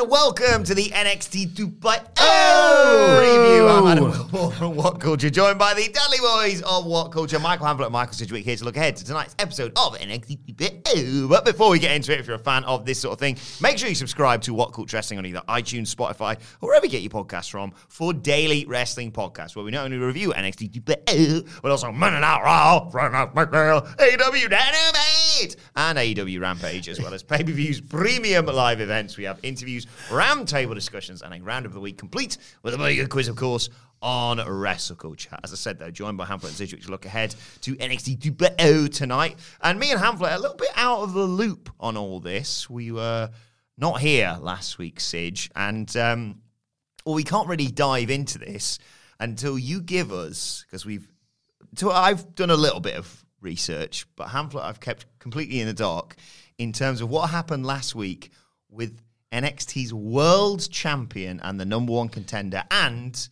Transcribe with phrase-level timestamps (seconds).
[0.00, 3.68] and welcome to the NXT 2.0 review.
[3.68, 7.66] I'm Adam Wilmore from What Culture, joined by the Dudley Boys of What Culture, Michael
[7.66, 11.28] Hamflett and Michael Sidgwick here to look ahead to tonight's episode of NXT 2.0.
[11.28, 13.36] But before we get into it, if you're a fan of this sort of thing,
[13.60, 16.92] make sure you subscribe to What Culture Wrestling on either iTunes, Spotify, or wherever you
[16.92, 21.60] get your podcasts from for daily wrestling podcasts where we not only review NXT 2.0,
[21.60, 23.34] but also Monday Night Raw, Friday Night
[25.40, 29.16] Dynamite, and AEW Rampage, as well as pay-per-views, premium live events.
[29.16, 33.06] We have interviews, roundtable discussions, and a round of the week complete with a mega
[33.06, 33.68] quiz, of course,
[34.02, 35.38] on Wrestle Culture.
[35.42, 38.94] As I said, though, joined by Hamflett and Sidgwick to look ahead to NXT 2.0
[38.94, 39.38] tonight.
[39.62, 42.68] And me and Hamflett a little bit out of the loop on all this.
[42.68, 43.30] We were
[43.76, 46.40] not here last week, Sidge, and um,
[47.04, 48.78] well, we can't really dive into this
[49.18, 51.10] until you give us, because we've,
[51.76, 55.72] so I've done a little bit of research, but Hamflett I've kept completely in the
[55.72, 56.16] dark
[56.58, 58.30] in terms of what happened last week
[58.68, 59.00] with
[59.32, 63.28] NXT's world champion and the number one contender, and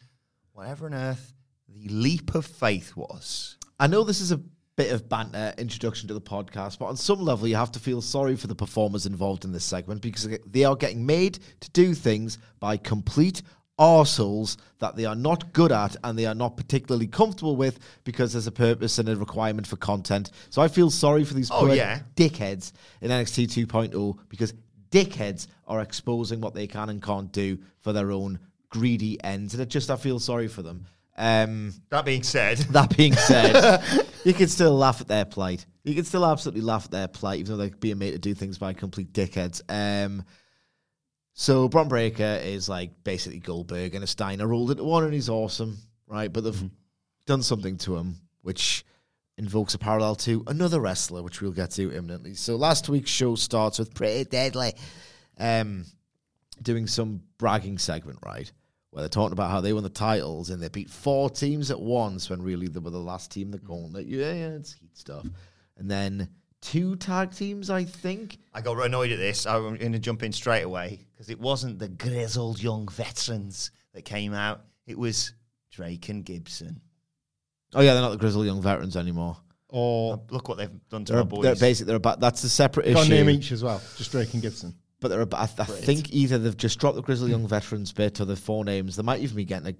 [0.52, 1.32] whatever on earth
[1.68, 3.56] the leap of faith was.
[3.78, 4.40] I know this is a
[4.76, 8.00] bit of banter introduction to the podcast, but on some level, you have to feel
[8.00, 11.94] sorry for the performers involved in this segment because they are getting made to do
[11.94, 13.42] things by complete
[13.78, 18.32] arseholes that they are not good at and they are not particularly comfortable with because
[18.32, 20.30] there's a purpose and a requirement for content.
[20.50, 22.00] So I feel sorry for these Oh, poor yeah.
[22.16, 24.52] dickheads in NXT 2.0 because
[24.90, 28.38] dickheads are exposing what they can and can't do for their own
[28.70, 29.54] greedy ends.
[29.54, 30.86] And it just, I feel sorry for them.
[31.16, 33.82] Um, That being said, that being said,
[34.24, 35.66] you can still laugh at their plight.
[35.84, 38.34] You can still absolutely laugh at their plight, even though they're being made to do
[38.34, 39.62] things by complete dickheads.
[39.68, 40.24] Um,
[41.40, 45.28] so Bron Breakker is like basically Goldberg and a Steiner rolled into one, and he's
[45.28, 45.78] awesome,
[46.08, 46.32] right?
[46.32, 46.70] But they've
[47.26, 48.84] done something to him, which
[49.36, 52.34] invokes a parallel to another wrestler, which we'll get to imminently.
[52.34, 54.72] So last week's show starts with Pretty Deadly,
[55.38, 55.84] um,
[56.60, 58.50] doing some bragging segment, right?
[58.90, 61.78] Where they're talking about how they won the titles and they beat four teams at
[61.78, 64.08] once when really they were the last team that gauntlet.
[64.08, 65.24] Yeah, yeah, it's heat stuff.
[65.76, 68.38] And then two tag teams, I think.
[68.54, 69.46] I got annoyed at this.
[69.46, 74.04] I'm going to jump in straight away because it wasn't the grizzled young veterans that
[74.04, 74.62] came out.
[74.86, 75.32] It was
[75.70, 76.80] Drake and Gibson.
[77.74, 79.36] Oh yeah, they're not the grizzled young veterans anymore.
[79.68, 81.60] Or Look what they've done to They're, my they're boys.
[81.60, 83.10] basically they're about that's a separate got a issue.
[83.12, 83.82] name each as well.
[83.98, 84.74] Just Drake and Gibson.
[85.00, 87.92] But they're about, I, th- I think either they've just dropped the grizzled young veterans
[87.92, 88.96] bit or the four names.
[88.96, 89.74] They might even be getting a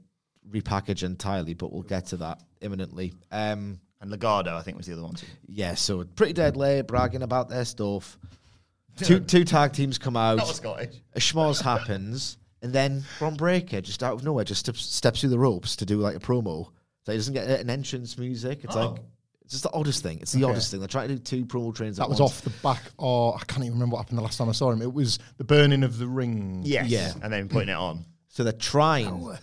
[0.50, 3.14] repackage entirely, but we'll get to that imminently.
[3.32, 5.26] Um, and Legado, I think, was the other one too.
[5.48, 8.18] yeah, so pretty deadly, bragging about their stuff.
[8.98, 10.38] Two two tag teams come out.
[10.38, 10.96] Not Scottish.
[11.14, 15.30] a schmoz happens, and then Bron Breakker just out of nowhere just steps, steps through
[15.30, 16.68] the ropes to do like a promo.
[17.06, 18.64] So he doesn't get an entrance music.
[18.64, 18.90] It's Oh.
[18.90, 19.00] like
[19.42, 20.18] it's just the oddest thing.
[20.20, 20.80] It's the oddest thing.
[20.80, 21.96] They're trying to do two promo trains.
[21.96, 22.32] That at was once.
[22.32, 22.82] off the back.
[22.98, 24.82] Or I can't even remember what happened the last time I saw him.
[24.82, 26.60] It was the burning of the ring.
[26.64, 26.88] Yes.
[26.88, 27.12] Yeah.
[27.22, 28.04] And then putting it on.
[28.28, 29.38] So they're trying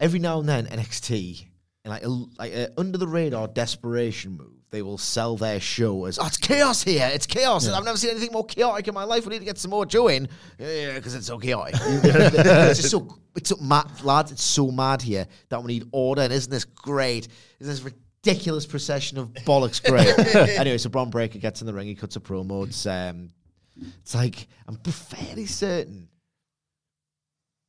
[0.00, 1.46] every now and then NXT
[1.86, 4.52] in like a, like a under the radar desperation move.
[4.70, 7.08] They will sell their show as oh, it's chaos here.
[7.12, 7.68] It's chaos.
[7.68, 9.24] I've never seen anything more chaotic in my life.
[9.24, 11.76] We need to get some more Joe in yeah, because it's so chaotic.
[11.80, 14.32] it's just so it's so mad, lads.
[14.32, 16.22] It's so mad here that we need order.
[16.22, 17.28] And isn't this great?
[17.60, 17.94] Isn't this
[18.24, 20.18] ridiculous procession of bollocks great?
[20.58, 21.86] anyway, so Bron Breakker gets in the ring.
[21.86, 22.66] He cuts a promo.
[22.66, 23.30] It's um,
[24.02, 26.08] it's like I'm fairly certain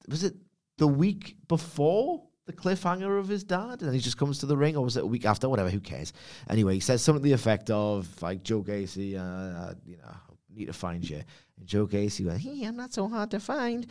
[0.08, 0.36] was it
[0.78, 4.76] the week before the cliffhanger of his dad, and he just comes to the ring,
[4.76, 5.48] or was it a week after?
[5.48, 6.14] Whatever, who cares?
[6.50, 10.16] Anyway, he says something to the effect of like Joe Gacy, uh, you know,
[10.56, 11.22] need to find you.
[11.58, 13.86] And Joe Gacy went, "Hey, I'm not so hard to find."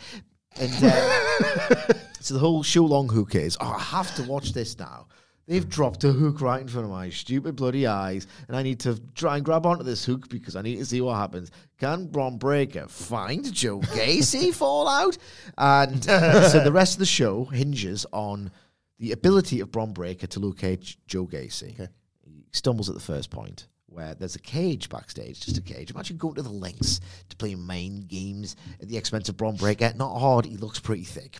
[0.58, 3.58] And uh, so the whole show long, who cares?
[3.60, 5.06] Oh, I have to watch this now.
[5.46, 8.80] They've dropped a hook right in front of my stupid bloody eyes, and I need
[8.80, 11.52] to try and grab onto this hook because I need to see what happens.
[11.78, 15.16] Can Bron Breakker find Joe Gacy fall out?
[15.56, 18.50] And uh, so the rest of the show hinges on
[18.98, 21.88] the ability of Bron Breakker to locate Joe Gacy.
[22.24, 25.90] He stumbles at the first point where there's a cage backstage, just a cage.
[25.90, 27.00] Imagine going to the lengths
[27.30, 29.92] to play mind games at the expense of Bron Breakker.
[29.96, 31.38] Not hard, he looks pretty thick.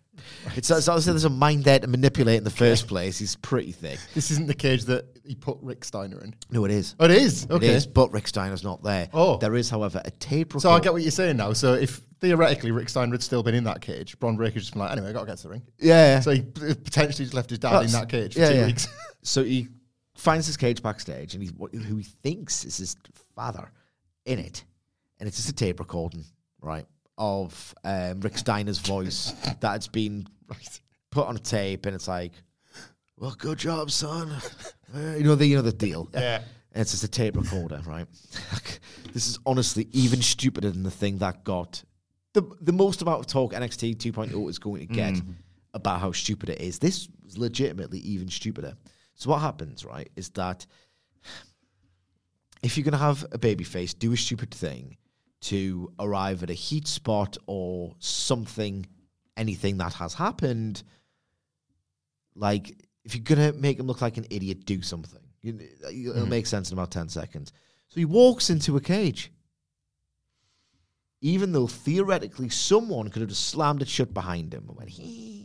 [0.56, 3.18] It's, it's obviously there's a mind there to manipulate in the first place.
[3.18, 3.98] He's pretty thick.
[4.14, 6.34] This isn't the cage that he put Rick Steiner in.
[6.50, 6.94] No, it is.
[6.98, 7.46] Oh, it is.
[7.50, 7.66] Okay.
[7.66, 9.10] It is, but Rick Steiner's not there.
[9.12, 9.36] Oh.
[9.36, 10.62] There is, however, a tape recorder.
[10.62, 11.52] So I get what you're saying now.
[11.52, 14.80] So if theoretically Rick Steiner had still been in that cage, Bron Breakker's just been
[14.80, 15.62] like, anyway, I got to get to the ring.
[15.78, 16.20] Yeah.
[16.20, 18.66] So he potentially just left his dad in that cage for yeah, two yeah.
[18.66, 18.88] weeks.
[19.22, 19.68] So he
[20.16, 22.96] finds his cage backstage, and he's what, who he thinks is his
[23.34, 23.70] father
[24.24, 24.64] in it,
[25.18, 26.24] and it's just a tape recording,
[26.60, 26.86] right,
[27.18, 30.26] of um, Rick Steiner's voice that's been
[31.10, 32.32] put on a tape, and it's like,
[33.16, 34.32] "Well, good job, son."
[34.94, 36.08] Uh, you know the you know the deal.
[36.14, 36.42] Yeah.
[36.72, 38.06] And it's just a tape recorder, right?
[39.14, 41.82] this is honestly even stupider than the thing that got
[42.34, 45.14] the the most amount of talk NXT 2.0 is going to get
[45.72, 46.78] about how stupid it is.
[46.78, 48.74] This was legitimately even stupider.
[49.16, 50.64] So what happens, right, is that
[52.62, 54.96] if you're going to have a baby face do a stupid thing
[55.42, 58.86] to arrive at a heat spot or something,
[59.36, 60.82] anything that has happened,
[62.34, 62.74] like
[63.04, 65.20] if you're gonna make him look like an idiot, do something.
[65.42, 66.28] You, it'll mm-hmm.
[66.28, 67.52] make sense in about ten seconds.
[67.88, 69.30] So he walks into a cage,
[71.20, 74.64] even though theoretically someone could have just slammed it shut behind him.
[74.74, 75.35] When he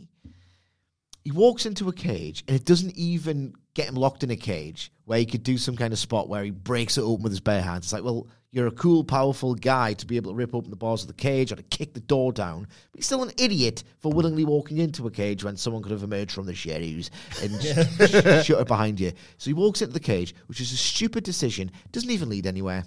[1.32, 4.92] he walks into a cage, and it doesn't even get him locked in a cage
[5.06, 7.40] where he could do some kind of spot where he breaks it open with his
[7.40, 7.86] bare hands.
[7.86, 10.76] It's like, well, you're a cool, powerful guy to be able to rip open the
[10.76, 12.66] bars of the cage or to kick the door down.
[12.90, 16.02] But you're still an idiot for willingly walking into a cage when someone could have
[16.02, 17.10] emerged from the shadows
[17.42, 19.12] and sh- shut it behind you.
[19.38, 22.84] So he walks into the cage, which is a stupid decision, doesn't even lead anywhere.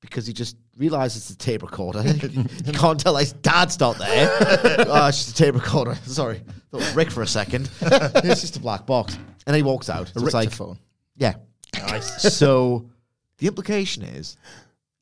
[0.00, 2.02] Because he just realizes it's a tape recorder.
[2.64, 4.28] he can't tell his dad's not there.
[4.86, 5.94] oh, it's just a tape recorder.
[6.04, 6.38] Sorry.
[6.70, 7.68] Thought it was Rick for a second.
[7.80, 9.14] it's just a black box.
[9.14, 10.10] And then he walks out.
[10.14, 10.78] A So it's like, phone.
[11.16, 11.34] yeah.
[12.00, 12.88] so
[13.38, 14.36] the implication is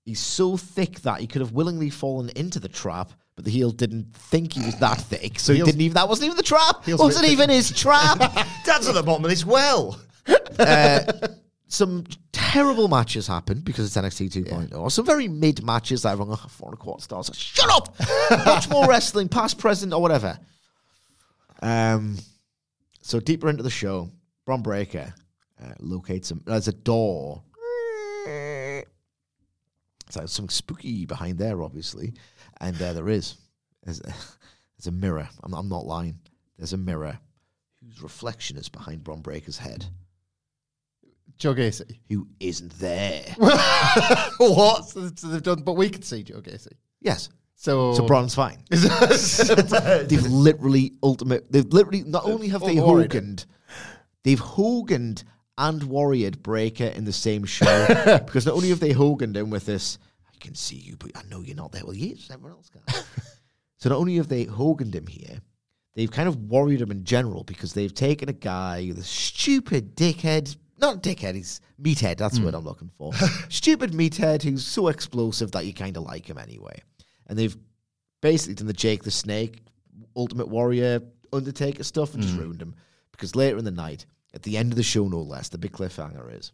[0.04, 3.70] he's so thick that he could have willingly fallen into the trap, but the heel
[3.70, 5.94] didn't think he was that thick, so he Heel's- didn't even.
[5.94, 6.84] That wasn't even the trap.
[6.84, 7.32] Heel's a bit wasn't thick.
[7.32, 8.18] even his trap.
[8.64, 10.00] Dad's at the bottom of this well.
[10.58, 11.02] Uh,
[11.68, 14.92] Some terrible matches happen because it's NXT 2.0.
[14.92, 17.30] Some very mid matches that are wrong four and a quarter stars.
[17.34, 17.96] Shut up!
[18.46, 20.38] Watch more wrestling, past, present, or whatever.
[21.60, 22.18] Um,
[23.02, 24.10] so deeper into the show,
[24.44, 25.12] Bron Breakker
[25.62, 26.42] uh, locates him.
[26.46, 27.42] There's a door.
[30.10, 32.14] So there's something spooky behind there, obviously,
[32.60, 33.36] and uh, there is.
[33.82, 35.28] There's a, there's a mirror.
[35.42, 36.18] I'm, I'm not lying.
[36.58, 37.18] There's a mirror
[37.84, 39.84] whose reflection is behind Bron Breakker's head,
[41.38, 41.98] Joe Gacy.
[42.08, 43.24] who isn't there.
[43.36, 44.84] what?
[44.86, 46.72] So, so they've done, but we could see Joe Gacy.
[47.00, 47.28] yes.
[47.58, 48.62] So, So Bron's fine.
[48.70, 51.50] they've literally ultimate.
[51.50, 52.76] They've literally not only have they.
[52.76, 53.46] Hoganed,
[54.24, 55.24] they've Hoganed
[55.56, 57.86] and Warriored Breakker in the same show
[58.24, 59.98] because not only have they Hoganed him with this,
[60.28, 61.84] I can see you, but I know you're not there.
[61.84, 62.82] Well, yes, everyone else can.
[63.78, 65.40] so not only have they Hoganed him here,
[65.94, 70.54] they've kind of worried him in general because they've taken a guy, the stupid dickhead.
[70.78, 72.18] Not dickhead, he's meathead.
[72.18, 72.56] That's what hmm.
[72.56, 73.12] I'm looking for.
[73.48, 76.82] stupid meathead who's so explosive that you kind of like him anyway.
[77.26, 77.56] And they've
[78.20, 79.62] basically done the Jake the Snake,
[80.14, 81.00] Ultimate Warrior,
[81.32, 82.40] Undertaker stuff and just hmm.
[82.40, 82.74] ruined him.
[83.12, 85.72] Because later in the night, at the end of the show, no less, the big
[85.72, 86.52] cliffhanger is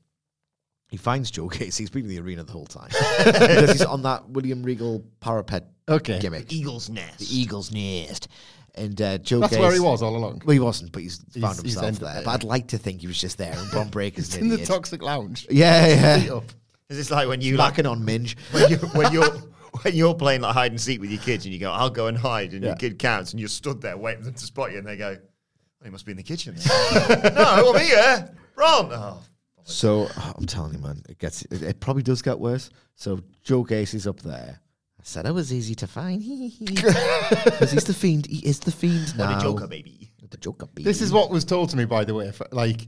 [0.92, 1.78] he finds Joe Gacy.
[1.78, 2.90] He's been in the arena the whole time
[3.24, 6.18] because he's on that William Regal parapet Okay.
[6.20, 7.18] gimmick, Eagle's nest.
[7.18, 8.28] the Eagle's Nest.
[8.74, 10.42] And uh, Joe that's Gacy, where he was all along.
[10.46, 12.14] Well, he wasn't, but he's, found he's himself ended there.
[12.14, 12.30] there, But.
[12.30, 14.64] I'd like to think he was just there and Bron Breakker's It's an in the
[14.64, 15.46] toxic lounge.
[15.50, 16.40] yeah, Feet yeah.
[16.88, 18.36] Is this like when you like Smacking on Minge.
[18.50, 19.30] when you when you're
[19.82, 22.06] when you're playing like hide and seek with your kids and you go, I'll go
[22.06, 22.68] and hide, and Yeah.
[22.70, 24.96] your kid counts, and you're stood there waiting for them to spot you, and they
[24.96, 26.54] go, well, he must be in the kitchen.
[26.66, 28.88] no, I'm here, Ron.
[28.92, 29.18] Oh,
[29.64, 32.70] So oh, I'm telling you, man, it gets it, it probably does get worse.
[32.94, 34.60] So Joe Gacy's up there.
[35.02, 36.22] I said it was easy to find
[36.60, 38.26] because he's the fiend.
[38.26, 39.38] He is the fiend what now.
[39.38, 40.10] a joker, baby.
[40.30, 40.64] The Joker.
[40.66, 40.84] Baby.
[40.84, 42.28] This is what was told to me, by the way.
[42.28, 42.86] if- Like,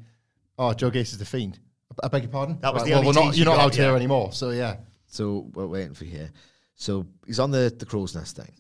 [0.59, 1.59] oh, Joe Gacy's the fiend.
[2.03, 2.59] I beg your pardon.
[2.61, 3.97] That was Right, the well, only we're not, You're not got, out here yeah.
[3.97, 4.33] anymore.
[4.33, 4.77] So yeah,
[5.09, 6.31] So we're waiting for here.
[6.77, 8.51] So he's on the the crow's nest thing.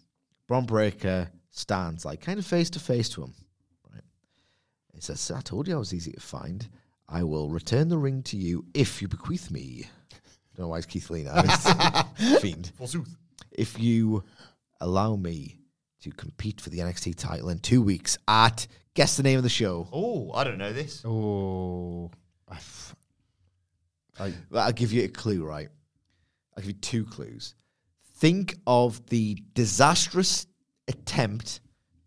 [0.46, 3.32] Bron Breakker stands like kind of face to face to him.
[3.90, 4.02] Right.
[4.92, 6.68] He says, "I told you I was easy to find.
[7.08, 9.86] I will return the ring to you if you bequeath me."
[10.56, 11.42] don't know why it's Keith Lee now.
[12.18, 12.70] It's fiend.
[12.76, 13.16] Forsooth.
[13.52, 14.24] If you
[14.80, 15.58] allow me
[16.00, 19.48] to compete for the NXT title in two weeks at guess the name of the
[19.48, 19.88] show.
[19.92, 21.02] Oh, I don't know this.
[21.04, 22.10] Oh,
[22.48, 22.94] I f-
[24.18, 25.68] I, Well, I'll give you a clue, right?
[26.56, 27.54] I'll give you two clues.
[28.16, 30.46] Think of the disastrous
[30.86, 31.60] attempt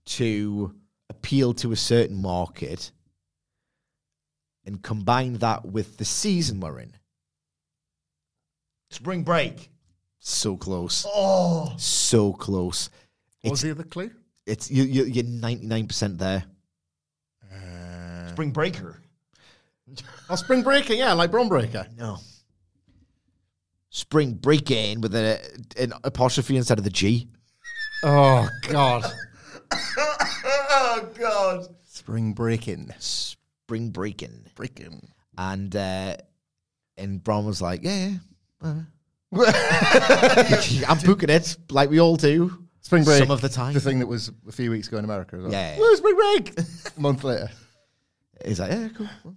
[0.06, 0.74] to
[1.10, 2.92] appeal to a certain market
[4.66, 6.94] and combine that with the season we're in.
[8.90, 9.70] Spring break.
[10.30, 11.06] So close.
[11.08, 12.90] Oh, So close.
[13.44, 14.12] what was It's, the other clue?
[14.46, 16.44] it's you, you, you're 99% there.
[18.32, 19.02] spring breaker.
[20.30, 21.88] Oh, Spring Breaker, yeah, like Bron Breakker.
[21.98, 22.18] No.
[23.90, 25.40] Spring break in with a,
[25.78, 27.30] an apostrophe instead of the G.
[28.04, 29.06] Oh God,
[29.72, 31.68] oh God.
[31.86, 34.48] Spring Breaking, Spring breaking.
[34.56, 35.08] breaking.
[35.38, 36.18] And uh,
[36.98, 38.70] and Bron was like, yeah, yeah.
[38.70, 38.74] uh."
[40.88, 42.66] I'm booking it like we all do.
[42.82, 43.74] Spring Break, Some of the time.
[43.74, 45.36] the thing that was a few weeks ago in America.
[45.36, 45.52] As well.
[45.52, 45.78] Yeah.
[45.78, 46.54] Woo, Spring Break.
[46.60, 47.50] a month later.
[48.46, 49.08] He's like, yeah, cool.
[49.26, 49.36] Well,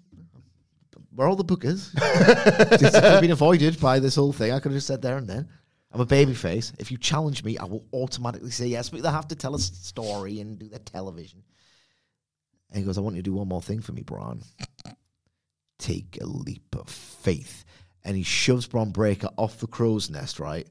[1.16, 1.90] We're all the bookers.
[2.94, 4.52] I've been avoided by this whole thing.
[4.52, 5.48] I could have just said there and then.
[5.92, 6.72] I'm a baby face.
[6.78, 9.58] If you challenge me, I will automatically say yes, but they have to tell a
[9.58, 11.42] story and do their television.
[12.70, 14.42] And he goes, I want you to do one more thing for me, Bron.
[15.80, 17.64] Take a leap of faith.
[18.04, 20.66] And he shoves Bron Breakker off the crow's nest, right?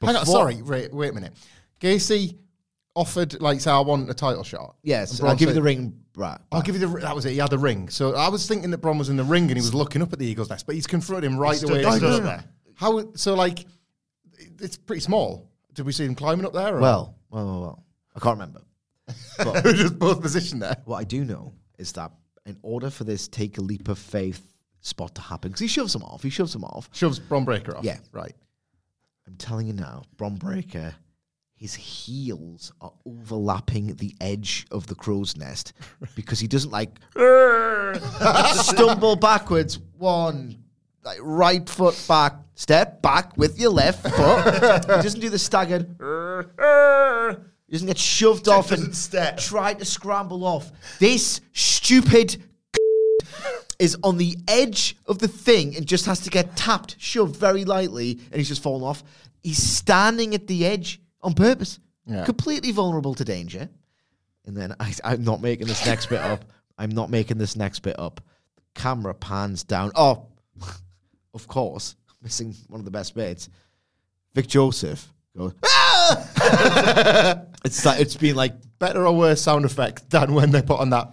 [0.00, 1.32] Hang on, sorry, wait, wait a minute.
[1.80, 2.36] Gacy
[2.94, 4.76] offered, like, say, I want a title shot.
[4.82, 6.38] Yes, I'll give you the ring, right?
[6.50, 7.00] I'll give you the.
[7.00, 7.32] That was it.
[7.32, 7.88] He had the ring.
[7.88, 10.12] So I was thinking that Bron was in the ring and he was looking up
[10.12, 11.84] at the Eagle's nest, but he's confronted him right away.
[11.84, 12.40] he stood no, no, no.
[12.74, 13.12] How?
[13.14, 13.66] So like,
[14.60, 15.48] it's pretty small.
[15.74, 16.76] Did we see him climbing up there?
[16.76, 16.80] Or?
[16.80, 17.84] Well, well, well, well.
[18.14, 18.62] I can't remember.
[19.38, 20.76] But we're just both positioned there.
[20.84, 22.12] What I do know is that
[22.46, 24.51] in order for this take a leap of faith
[24.82, 26.88] spot to happen, because he shoves him off, he shoves him off.
[26.92, 27.84] Shoves Bron Breakker off.
[27.84, 27.98] Yeah.
[28.12, 28.34] right.
[29.26, 30.94] I'm telling you now, Bron Breakker,
[31.54, 35.72] his heels are overlapping the edge of the crow's nest
[36.16, 36.90] because he doesn't like
[38.54, 39.78] stumble backwards.
[39.96, 40.62] One,
[41.04, 44.84] like right foot back, step back with your left foot.
[44.84, 45.86] he doesn't do the staggered.
[47.66, 49.38] He doesn't get shoved off and step.
[49.38, 50.70] try to scramble off.
[50.98, 52.42] This stupid
[53.82, 57.64] is on the edge of the thing and just has to get tapped, shoved very
[57.64, 59.02] lightly, and he's just fallen off.
[59.42, 62.24] He's standing at the edge on purpose, Yeah.
[62.24, 63.68] completely vulnerable to danger.
[64.46, 66.44] And then I, I'm not making this next bit up.
[66.78, 68.20] I'm not making this next bit up.
[68.74, 69.90] Camera pans down.
[69.96, 70.26] Oh,
[71.34, 73.48] of course, missing one of the best bits.
[74.34, 75.54] Vic Joseph goes.
[75.64, 80.80] "Ah!" it's like it's been like Better or worse sound effect than when they put
[80.80, 81.12] on that.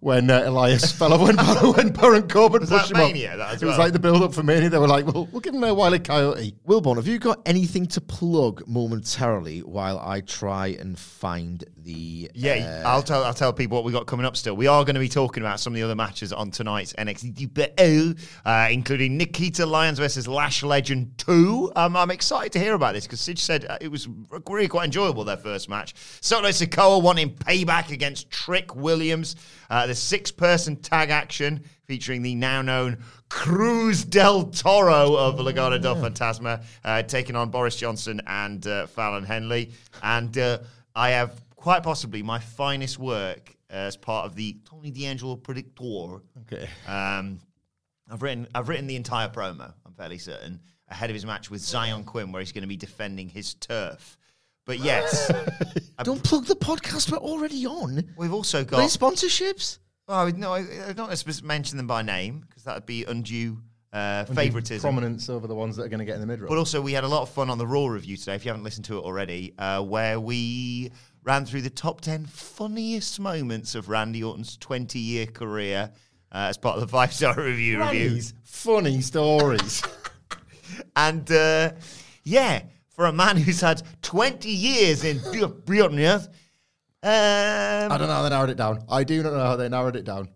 [0.00, 1.36] When uh, Elias fell off, when,
[1.74, 3.12] when Baron Corbin Was pushed that him up.
[3.12, 4.68] Mania, that as it was like the build up for Mania.
[4.68, 6.54] They were like, well, we'll give him a Wiley Coyote.
[6.66, 12.30] Wilborn, have you got anything to plug momentarily while I try and find the?
[12.34, 14.36] Yeah, uh, I'll tell I'll tell people what we got coming up.
[14.36, 16.92] Still, we are going to be talking about some of the other matches on tonight's
[16.94, 21.72] NXT uh, including Nikita Lyons versus Lash Legend Two.
[21.74, 24.08] Um, I'm excited to hear about this because Sid said uh, it was
[24.48, 25.94] really quite enjoyable their first match.
[26.20, 29.36] Solo Sikoa wanting payback against Trick Williams.
[29.70, 35.96] Uh, the six-person tag action featuring the now known Cruz del Toro of Legado del
[35.96, 39.72] Fantasma, uh, taking on Boris Johnson and uh, Fallon Henley.
[40.02, 40.58] And uh,
[40.94, 46.22] I have quite possibly my finest work as part of the Tony D'Angelo Predictor.
[46.42, 46.68] Okay.
[46.86, 47.40] Um,
[48.10, 49.72] I've written I've written the entire promo.
[49.84, 52.76] I'm fairly certain ahead of his match with Zion Quinn, where he's going to be
[52.76, 54.16] defending his turf.
[54.64, 55.30] But yes,
[56.02, 57.10] don't plug the podcast.
[57.10, 58.12] We're already on.
[58.16, 58.90] we've also Any got.
[58.90, 59.78] sponsorships?
[60.08, 62.86] Oh, I no, I, I'm not supposed to mention them by name because that would
[62.86, 63.58] be undue
[63.92, 64.82] uh, favoritism.
[64.82, 66.46] Prominence over the ones that are going to get in the mid.
[66.46, 68.34] But also, we had a lot of fun on the Raw review today.
[68.34, 70.90] If you haven't listened to it already, uh, where we
[71.26, 75.90] ran through the top ten funniest moments of Randy Orton's 20 year career
[76.32, 78.06] uh, as part of the five star review review.
[78.06, 79.82] Randy's funny stories.
[80.94, 81.72] And uh,
[82.24, 85.18] yeah, for a man who's had 20 years in
[85.64, 86.26] Britannia,
[87.02, 88.82] I um, don't know how they narrowed it down.
[88.88, 90.28] I do not know how they narrowed it down.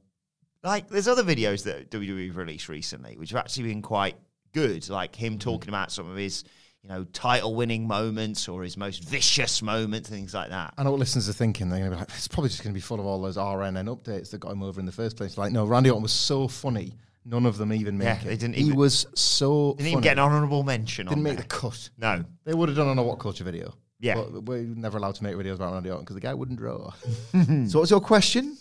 [0.62, 4.16] like there's other videos that WWE released recently, which have actually been quite
[4.52, 4.88] good.
[4.88, 6.44] Like him talking about some of his,
[6.82, 10.72] you know, title winning moments or his most vicious moments, things like that.
[10.78, 11.68] I know what listeners are thinking.
[11.68, 13.36] They're going to be like, it's probably just going to be full of all those
[13.36, 15.36] RNN updates that got him over in the first place.
[15.36, 16.94] Like, no, Randy Orton was so funny.
[17.26, 18.24] None of them even make Yeah, it.
[18.24, 21.42] they didn't he even- was so Didn't even get an honourable mention Didn't make there.
[21.42, 21.90] the cut.
[21.98, 22.24] No.
[22.44, 23.74] They would have done on a What Culture video.
[23.98, 24.14] Yeah.
[24.14, 26.92] But we're never allowed to make videos about Randy Orton because the guy wouldn't draw.
[27.68, 28.56] So, what's your question?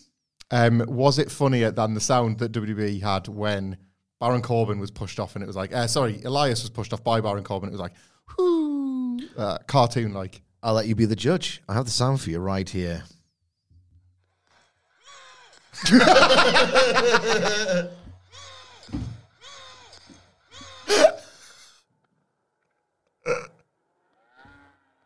[0.52, 3.78] Um, was it funnier than the sound that WWE had when
[4.20, 7.02] Baron Corbin was pushed off and it was like, uh, sorry, Elias was pushed off
[7.04, 7.70] by Baron Corbin.
[7.70, 7.94] It was like,
[8.38, 10.42] uh, cartoon like.
[10.62, 11.62] I'll let you be the judge.
[11.70, 13.04] I have the sound for you right here.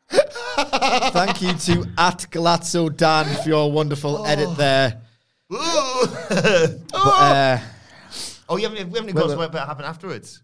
[0.10, 5.01] Thank you to at Galazzo Dan for your wonderful edit there.
[5.50, 7.60] But, uh,
[8.50, 9.53] Oh, you haven't, we haven't even Wait, got to wait.
[9.53, 10.42] what happened afterwards.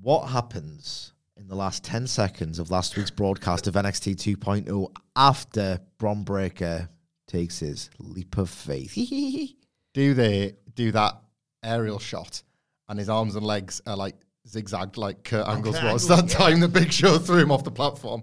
[0.00, 1.12] what happens
[1.44, 6.88] in the last 10 seconds of last week's broadcast of NXT 2.0 after Bron Breakker
[7.28, 8.94] takes his leap of faith?
[9.94, 11.20] Do they do that
[11.62, 12.42] aerial shot
[12.88, 14.14] and his arms and legs are like
[14.48, 16.34] zigzagged like Kurt Angle's was that yeah.
[16.34, 18.22] time the Big Show threw him off the platform?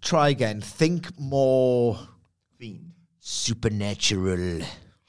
[0.00, 0.60] Try again.
[0.60, 1.98] Think more
[2.58, 2.92] Fiend.
[3.18, 4.60] supernatural.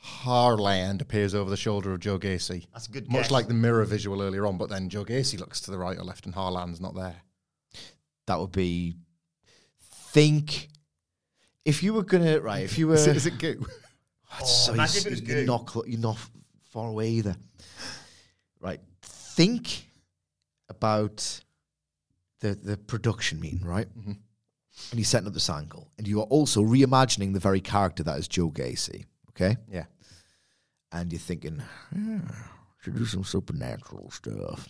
[0.09, 2.67] Harland appears over the shoulder of Joe Gacy.
[2.73, 3.31] That's a good Much guess.
[3.31, 6.03] like the mirror visual earlier on, but then Joe Gacy looks to the right or
[6.03, 7.15] left and Harland's not there.
[8.27, 8.95] That would be.
[10.11, 10.69] Think.
[11.65, 13.65] If you were gonna right, if you were, Is it, is it goo?
[14.31, 16.17] That's so imagine you- if it was you're not clo- you're not
[16.71, 17.35] far away either.
[18.59, 19.85] Right, think
[20.69, 21.41] about
[22.39, 23.87] the the production meeting, right?
[23.97, 24.11] Mm-hmm.
[24.91, 28.17] And you're setting up this angle, and you are also reimagining the very character that
[28.17, 29.05] is Joe Gacy.
[29.31, 29.85] Okay, Yeah.
[30.91, 31.61] And you're thinking,
[31.95, 32.21] "Yeah,
[32.79, 34.69] should do some supernatural stuff.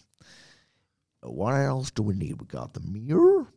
[1.21, 2.39] What else do we need?
[2.39, 3.47] We got the mirror.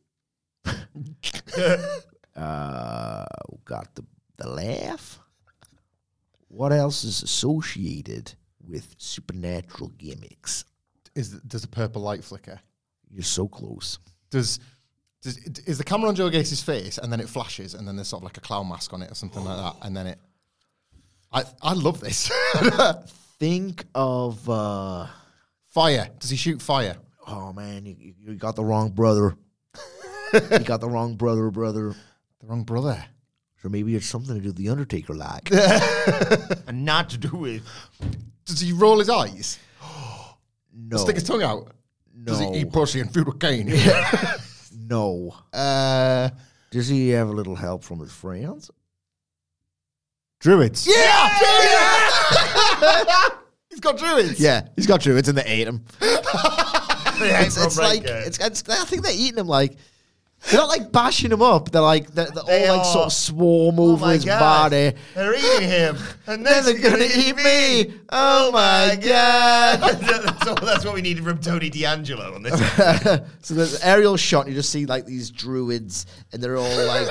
[2.36, 4.04] uh, we got the
[4.36, 5.18] the laugh.
[6.48, 8.34] What else is associated
[8.66, 10.64] with supernatural gimmicks?
[11.14, 12.60] Is does the purple light flicker?
[13.10, 13.98] You're so close.
[14.30, 14.58] Does
[15.22, 18.08] does is the camera on Joe Gacy's face and then it flashes and then there's
[18.08, 20.18] sort of like a clown mask on it or something like that and then it.
[21.32, 22.30] I I love this.
[23.38, 25.06] Think of uh
[25.68, 26.08] fire.
[26.18, 26.96] Does he shoot fire?
[27.26, 29.36] oh man, you, you- you got the wrong brother.
[30.34, 31.94] you got the wrong brother, brother.
[32.40, 33.02] The wrong brother.
[33.62, 35.48] So maybe it's something to do with the Undertaker like.
[36.66, 37.62] and not to do with.
[38.44, 39.58] Does he roll his eyes?
[40.74, 40.96] no.
[40.96, 41.70] Stick his tongue out?
[42.14, 42.54] No Does he No.
[42.56, 43.72] eat pussy and food with cane?
[44.76, 45.34] No.
[45.52, 46.30] uh,
[46.72, 48.68] Does he have a little help from his friends?
[50.42, 50.86] Druids.
[50.86, 51.28] Yeah!
[53.70, 54.38] He's got druids.
[54.38, 55.82] Yeah, he's got druids and they ate him.
[56.02, 58.68] it's, it's like it's, it's.
[58.68, 59.76] I think they're eating him like.
[60.50, 61.70] They're not like bashing him up.
[61.70, 62.92] They're like they're, they're They all like are.
[62.92, 64.40] sort of swarm Oh over his God.
[64.70, 64.92] body.
[65.14, 65.96] They're eating him.
[66.26, 67.94] And Then then they're gonna eat me.
[68.10, 69.80] Oh, oh my god!
[70.00, 72.58] that's, all, that's what we needed from Tony D'Angelo on this.
[73.40, 74.46] so there's an aerial shot.
[74.46, 77.08] And you just see like these druids, and they're all like.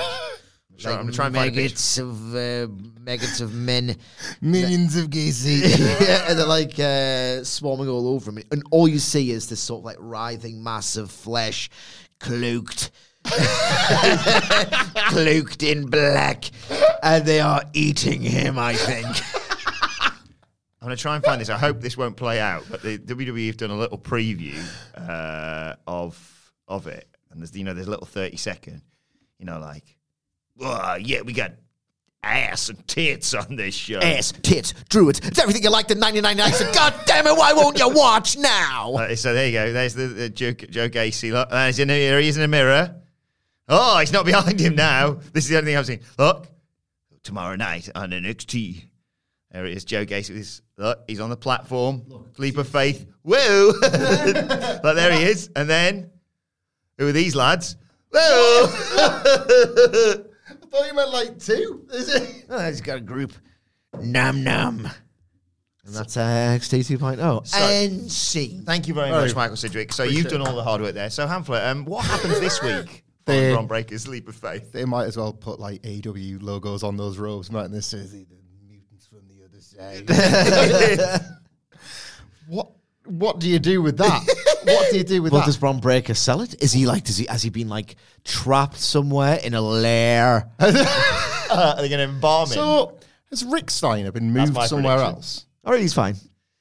[0.82, 2.68] Sorry, like I'm gonna try and find a maggots of uh,
[3.00, 3.96] maggots of men,
[4.40, 5.60] Millions of Gacy.
[6.00, 8.42] yeah, and they're like uh, swarming all over him.
[8.50, 11.70] And all you see is this sort of like writhing mass of flesh,
[12.18, 12.90] cloaked,
[15.08, 16.50] cloaked in black,
[17.02, 18.58] and they are eating him.
[18.58, 19.06] I think.
[20.82, 21.48] I'm going to try and find this.
[21.48, 24.58] I hope this won't play out, but the WWE have done a little preview
[24.96, 28.82] uh, of of it, and there's you know there's a little 30 second,
[29.38, 29.96] you know like,
[30.60, 31.52] oh yeah, we got
[32.22, 33.98] ass and tits on this show.
[33.98, 35.20] Ass, tits, druids.
[35.24, 36.52] It's everything you liked in '99.
[36.52, 38.94] So God damn it, why won't you watch now?
[39.02, 39.72] Uh, so there you go.
[39.72, 41.32] There's the, the Joe, Joe Gacy.
[41.32, 42.94] Look, uh, he's in a, he's in a mirror.
[43.68, 45.12] Oh, he's not behind him now.
[45.32, 46.00] This is the only thing I've seen.
[46.18, 46.46] Look,
[47.22, 48.84] tomorrow night on NXT.
[49.50, 50.28] There it is, Joe Gacy.
[50.30, 52.02] with his- Look, he's on the platform.
[52.38, 53.06] Leap of faith.
[53.22, 53.72] Whoa!
[53.80, 55.50] but there he is.
[55.54, 56.10] And then,
[56.98, 57.76] who are these lads?
[58.12, 58.66] Whoa!
[60.72, 61.86] I thought you meant like two.
[61.92, 62.44] Is it?
[62.50, 63.32] Oh, he's got a group.
[64.00, 64.88] Num num.
[65.84, 67.46] And that's uh, NXT 2.0.
[67.46, 68.62] So- and scene.
[68.64, 69.92] Thank you very Very much, Michael Sidgwick.
[69.92, 71.10] So you've done all the hard work there.
[71.10, 72.86] So Hamflett, um, what happens this week on
[73.26, 74.70] They- Bron Breakker's Leap of Faith?
[74.72, 77.64] They might as well put like AW logos on those robes, right?
[77.64, 78.26] And this says the
[78.66, 81.20] mutants from the other side.
[82.46, 82.70] what
[83.06, 84.22] What do you do with that?
[84.64, 85.46] what do you do with Well, that?
[85.46, 86.62] does Bron Breakker sell it?
[86.62, 90.48] Is he like, does he, has he been like trapped somewhere in a lair?
[91.52, 92.54] Uh, are they going to embalm him?
[92.54, 95.16] so has Rick Steiner been That's moved my somewhere prediction.
[95.16, 95.46] else?
[95.66, 96.14] All right, he's fine.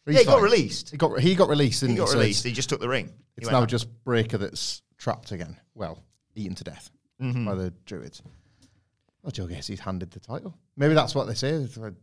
[0.05, 0.89] yeah, he got released.
[0.89, 1.79] He got he got released.
[1.79, 2.41] He Didn't got So released.
[2.41, 3.05] it's- He just took the ring.
[3.05, 3.69] He It's went now out.
[3.69, 5.55] just Breakker that's trapped again.
[5.75, 6.03] Well,
[6.35, 6.89] eaten to death
[7.21, 7.45] Mm-hmm.
[7.45, 8.21] by the Druids.
[9.23, 10.57] Well, Joe he's handed the title.
[10.75, 11.51] Maybe that's what they say.
[11.51, 11.93] It's like,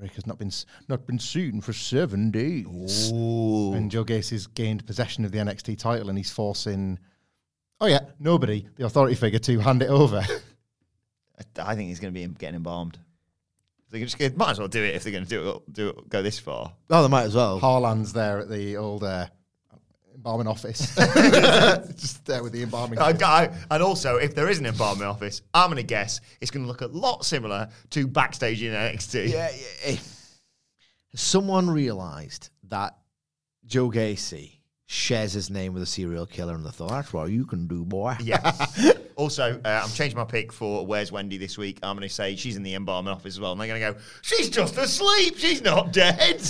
[0.00, 3.74] Bron Breakker's not been s- not been seen for seven days, Ooh.
[3.74, 6.98] and Joe Gacy's gained possession of the NXT title, and he's forcing.
[7.80, 10.24] Oh yeah, nobody, the authority figure, to hand it over.
[11.38, 12.98] I- I think he's going to be getting embalmed.
[13.90, 15.72] They can just they might as well do it if they're going to do it,
[15.72, 16.72] do it, go this far.
[16.90, 17.58] Oh, they might as well.
[17.58, 19.26] Harland's there at the old uh,
[20.20, 20.94] embalming office.
[21.96, 22.98] Just there with the embalming.
[22.98, 26.64] I, and also, if there is an embalming office, I'm going to guess it's going
[26.64, 29.30] to look a lot similar to backstage in NXT.
[29.30, 29.50] Yeah,
[29.86, 29.96] yeah.
[31.14, 32.98] Someone realised that
[33.64, 37.46] Joe Gacy shares his name with a serial killer, and they thought, "That's what you
[37.46, 38.52] can do, boy." Yeah.
[39.16, 41.78] also, uh, I'm changing my pick for Where's Wendy this week.
[41.82, 43.52] I'm going to say she's in the embalming office as well.
[43.52, 45.36] And they're going to go, she's just asleep.
[45.38, 46.42] She's not dead.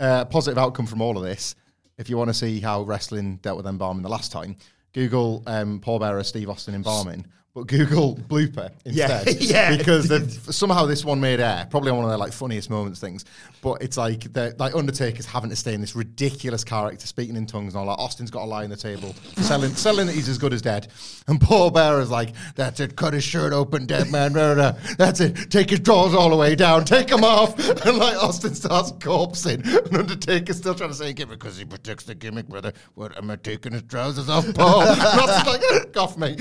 [0.00, 1.54] uh, positive outcome from all of this.
[1.98, 4.56] If you want to see how wrestling dealt with embalming the last time,
[4.92, 7.26] Google um, Paul Bearer Steve Austin embalming,
[7.58, 9.36] but Google blooper instead.
[9.40, 9.76] yeah.
[9.76, 13.24] Because somehow this one made air, probably one of their like funniest moments things.
[13.60, 17.46] But it's like the like Undertaker's having to stay in this ridiculous character, speaking in
[17.46, 18.00] tongues and all that.
[18.00, 20.86] Austin's got to lie on the table, selling selling that he's as good as dead.
[21.26, 24.34] And Paul Bear is like, that's it, cut his shirt open, dead man.
[24.34, 24.72] rah, rah.
[24.96, 27.56] That's it, take his drawers all the way down, take them off.
[27.88, 31.64] And like Austin starts corpsing, and Undertaker's still trying to say, give it because he
[31.64, 32.72] protects the gimmick, brother.
[32.94, 34.82] What am I taking his trousers off, Paul?
[34.86, 36.36] and Austin's like, off me.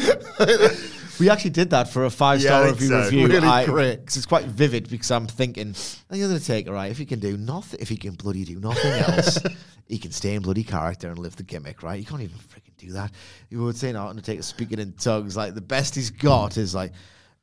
[1.20, 2.88] We actually did that for a five star think review.
[2.90, 3.04] so.
[3.06, 3.28] review.
[3.28, 4.06] Really I- great.
[4.06, 5.76] 'cause it's quite vivid because I'm thinking,
[6.10, 6.92] the Undertaker, right?
[6.92, 9.40] If he can do nothing, if he can bloody do nothing else,
[9.88, 12.00] he can stay in bloody character and live the gimmick, right?
[12.00, 13.12] You can't even freaking do that.
[13.50, 16.92] You would say now Undertaker speaking in tongues, like the best he's got is like.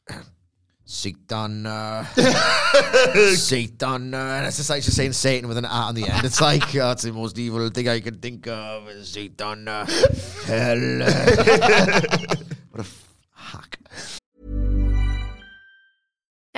[0.86, 2.04] Satan, uh,
[3.34, 6.26] Satan, uh, and it's just like just saying Satan with an at on the end.
[6.26, 8.86] It's like oh, it's the most evil thing I can think of.
[8.90, 9.86] is Satan, uh,
[10.44, 12.00] hell, uh.
[12.70, 12.88] what a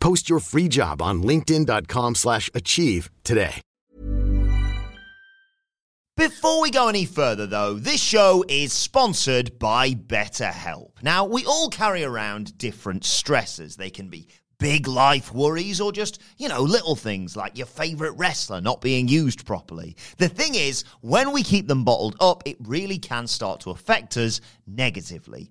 [0.00, 3.60] Post your free job on linkedin.com/achieve slash achieve today.
[6.16, 11.00] Before we go any further, though, this show is sponsored by BetterHelp.
[11.00, 13.76] Now, we all carry around different stresses.
[13.76, 14.26] They can be
[14.58, 19.06] big life worries or just, you know, little things like your favorite wrestler not being
[19.06, 19.96] used properly.
[20.16, 24.16] The thing is, when we keep them bottled up, it really can start to affect
[24.16, 25.50] us negatively.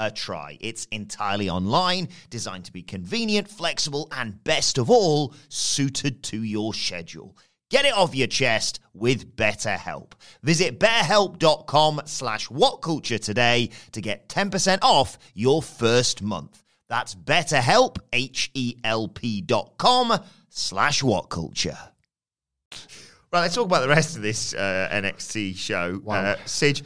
[0.00, 0.58] a try.
[0.60, 6.74] It's entirely online, designed to be convenient, flexible, and best of all, suited to your
[6.74, 7.36] schedule.
[7.70, 10.12] Get it off your chest with BetterHelp.
[10.42, 16.64] Visit betterhelp.com slash whatculture today to get 10% off your first month.
[16.88, 21.78] That's betterhelp, H-E-L-P dot com slash whatculture.
[23.32, 26.02] Right, let's talk about the rest of this uh, NXT show.
[26.08, 26.82] Uh, Sid,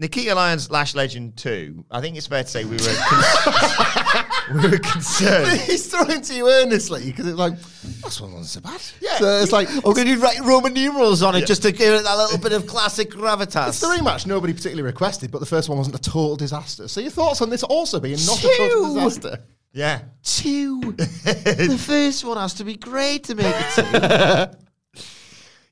[0.00, 4.70] Nikita Lyons Lash Legend 2, I think it's fair to say we were, con- we
[4.70, 5.60] were concerned.
[5.60, 7.54] He's throwing to you earnestly because it's like,
[8.02, 8.82] that's one wasn't so bad.
[9.00, 9.18] Yeah.
[9.18, 12.02] So it's like, I'm going to write Roman numerals on it just to give it
[12.02, 13.68] that little bit of classic gravitas.
[13.68, 16.88] It's the rematch nobody particularly requested, but the first one wasn't a total disaster.
[16.88, 19.44] So your thoughts on this also being not a total disaster?
[19.72, 20.02] Yeah.
[20.24, 20.80] Two.
[20.96, 24.58] the first one has to be great to make it two.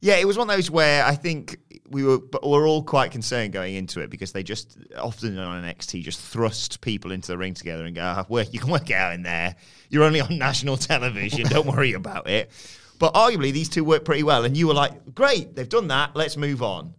[0.02, 1.58] Yeah, it was one of those where I think
[1.92, 5.62] we were but we're all quite concerned going into it because they just often on
[5.62, 8.90] NXT just thrust people into the ring together and go, "Ah, work, you can work
[8.90, 9.54] out in there.
[9.90, 11.46] You're only on national television.
[11.48, 12.50] Don't worry about it.
[12.98, 16.16] But arguably, these two work pretty well, and you were like, "Great, they've done that.
[16.16, 16.94] Let's move on."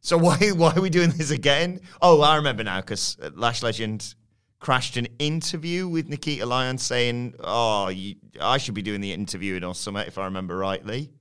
[0.00, 1.80] So why why are we doing this again?
[2.00, 4.14] Oh, I remember now because Lash Legend
[4.58, 9.64] crashed an interview with Nikita Lyons saying, "Oh, you, I should be doing the interviewing
[9.64, 11.12] or something if I remember rightly."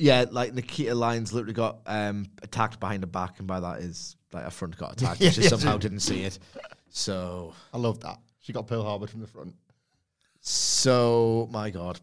[0.00, 4.16] Yeah, like Nikita Lyons literally got um, attacked behind the back, and by that is
[4.32, 5.20] like a front got attacked.
[5.20, 5.48] Yeah, she yeah.
[5.48, 6.38] somehow didn't see it.
[6.88, 8.18] So, I love that.
[8.40, 9.54] She got Pearl Harbor from the front.
[10.40, 12.00] so my God,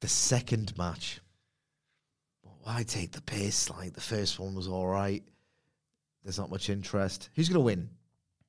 [0.00, 1.20] the second match.
[2.62, 3.70] Why take the piss?
[3.70, 5.22] Like the first one was all right.
[6.24, 7.30] There's not much interest.
[7.36, 7.88] Who's gonna win?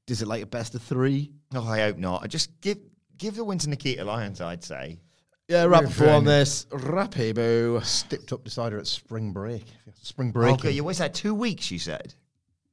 [0.08, 1.32] Is it like a best of three?
[1.54, 2.24] Oh, I hope not.
[2.24, 2.80] I just give
[3.17, 4.41] give the win to Nikita Lyons.
[4.41, 5.00] I'd say.
[5.49, 5.85] Yeah, We're Rapibo
[6.15, 6.25] on friends.
[6.25, 6.65] this.
[6.69, 7.83] Rapibo.
[7.83, 9.65] Stipped up decider at spring break.
[10.01, 10.53] Spring break.
[10.53, 11.71] Okay, you always had two weeks.
[11.71, 12.13] You said.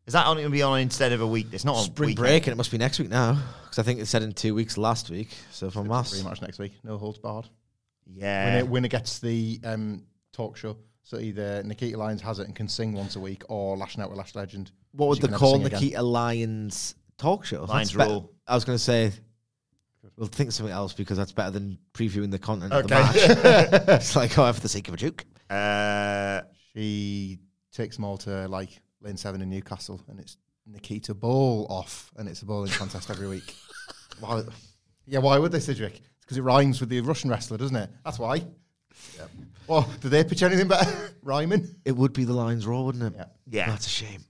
[0.07, 1.49] Is that only going to be on instead of a week?
[1.53, 2.23] It's not on Spring weekend.
[2.23, 3.43] break, and it must be next week now.
[3.65, 5.31] Because I think it said in two weeks last week.
[5.51, 6.23] So from us.
[6.23, 6.75] much next week.
[6.85, 7.49] No holds barred.
[8.15, 8.57] Yeah.
[8.57, 10.77] Winner, winner gets the um, talk show.
[11.03, 14.11] So either Nikita Lyons has it and can sing once a week, or lashing out
[14.11, 14.71] with Lash Legend.
[14.93, 15.81] What would She they call sing again.
[15.81, 17.65] Nikita Lyons talk show?
[17.65, 18.31] Lions That's bet- Rule.
[18.47, 19.13] I was going to say,
[20.17, 23.15] we'll think of something else because that's better than previewing the content of the match.
[24.01, 25.25] it's like, oh, for the sake of a joke.
[25.51, 26.43] Uh,
[26.75, 27.39] She
[27.73, 32.29] takes them all to like lane seven in Newcastle, and it's Nikita Ball off, and
[32.29, 33.55] it's a bowling contest every week.
[34.21, 34.43] Why?
[35.07, 35.95] Yeah, why would they, Sidgwick?
[35.95, 37.91] It's because it rhymes with the Russian wrestler, doesn't it?
[38.05, 38.43] That's why.
[39.69, 40.91] Well, did they pitch anything better?
[41.23, 41.69] Rhyming?
[41.85, 43.13] It would be the Lions Raw, wouldn't it?
[43.17, 43.25] Yeah.
[43.49, 43.71] Yeah.
[43.71, 44.25] That's a shame.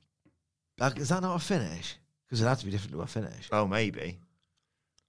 [0.78, 1.96] Like, is that not a finish?
[2.26, 3.48] Because it had to be different to a finish.
[3.52, 4.18] oh, maybe.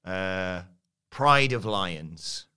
[0.08, 0.62] Uh,
[1.10, 2.46] Pride of Lions.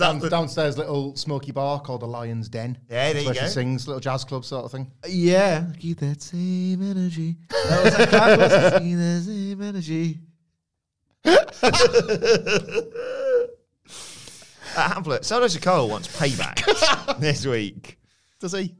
[0.00, 2.76] Down, the- downstairs, little smoky bar called the Lion's Den.
[2.90, 3.40] Yeah, there you go.
[3.42, 4.90] She sings little jazz club sort of thing.
[5.06, 5.66] Yeah.
[5.78, 7.36] Keep that same energy.
[7.50, 8.52] That was like that was
[8.82, 10.18] Keep that same energy.
[14.78, 17.98] Uh, Hamflett, Solo Sikoa wants payback this week.
[18.40, 18.74] Does he?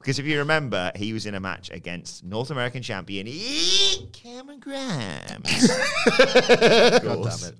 [0.00, 3.26] Because if you remember, he was in a match against North American champion
[4.12, 5.68] Cameron Grimes.
[6.18, 7.54] God damn it.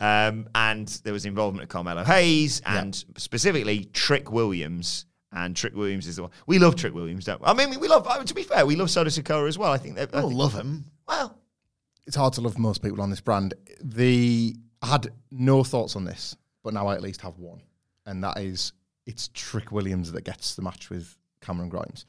[0.00, 5.04] Um, and there was involvement of Carmelo Hayes and specifically Trick Williams.
[5.32, 6.30] And Trick Williams is the one.
[6.46, 7.46] We love Trick Williams, don't we?
[7.46, 9.70] I mean, we love, I mean, to be fair, we love Solo Sikoa as well.
[9.72, 10.86] I think they I don't love him.
[11.06, 11.38] Well,
[12.06, 13.54] It's hard to love most people on this brand.
[13.80, 17.60] The I had no thoughts on this, but now I at least have one,
[18.06, 18.72] and that is
[19.10, 22.06] it's Trick Williams that gets the match with Cameron Grimes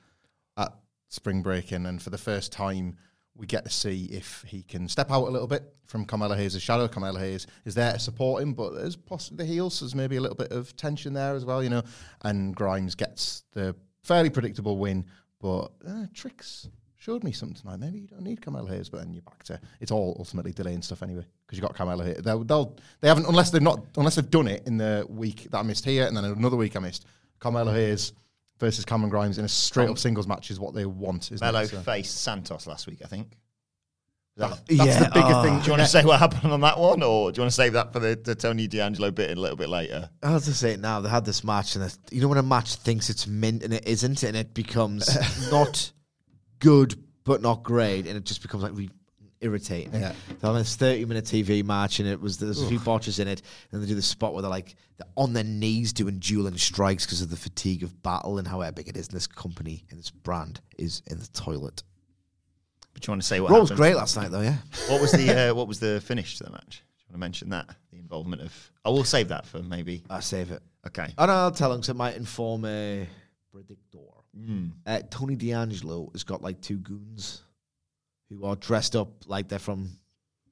[0.55, 0.71] at
[1.09, 2.95] spring breaking, and for the first time
[3.35, 6.61] we get to see if he can step out a little bit from Carmelo Hayes'
[6.61, 6.87] shadow.
[6.87, 10.21] Carmelo Hayes is there to support him, but there's possibly the heels, there's maybe a
[10.21, 11.81] little bit of tension there as well, you know.
[12.21, 15.05] And Grimes gets the fairly predictable win,
[15.39, 16.69] but uh, Tricks
[17.01, 17.79] showed me something tonight.
[17.79, 20.83] Maybe you don't need Carmelo Hayes, but then you're back to it's all ultimately delaying
[20.83, 22.17] stuff anyway because you got Carmelo Hayes.
[22.17, 25.57] They'll, they'll they haven't unless they've not unless they've done it in the week that
[25.57, 27.05] I missed here and then another week I missed.
[27.39, 28.13] Carmelo Hayes
[28.59, 31.31] versus Cameron Grimes in a straight up singles match is what they want.
[31.31, 31.69] Isn't Melo it?
[31.69, 33.35] So- faced Santos last week, I think.
[34.37, 35.43] That- That's Yeah, the bigger oh.
[35.43, 35.59] thing.
[35.59, 37.55] do you want to say what happened on that one, or do you want to
[37.55, 40.09] save that for the, the Tony D'Angelo bit a little bit later?
[40.23, 41.01] I was to say it now.
[41.01, 43.73] They had this match, and it, you know when a match thinks it's mint and
[43.73, 45.09] it isn't, and it becomes
[45.51, 45.91] not
[46.61, 48.89] good but not great, and it just becomes like re-
[49.41, 49.93] irritating.
[49.93, 50.13] Yeah.
[50.39, 53.41] They had this thirty-minute TV match, and it was there's a few botches in it,
[53.71, 57.05] and they do the spot where they're like they're on their knees doing dueling strikes
[57.05, 59.07] because of the fatigue of battle and how epic it is.
[59.07, 61.83] And this company and this brand is in the toilet.
[62.93, 63.77] But do you want to say what Raw was happened?
[63.77, 64.41] great last night, though.
[64.41, 64.57] Yeah.
[64.87, 66.83] What was the uh, what was the finish to the match?
[66.97, 67.67] Do you want to mention that?
[67.91, 68.71] The involvement of.
[68.85, 70.03] I will save that for maybe.
[70.09, 70.61] I save it.
[70.87, 71.13] Okay.
[71.17, 73.07] Oh no, I'll tell him because it might inform a
[73.51, 73.99] predictor.
[74.35, 74.67] Hmm.
[74.85, 77.43] Uh, Tony D'Angelo has got like two goons
[78.29, 79.89] who are dressed up like they're from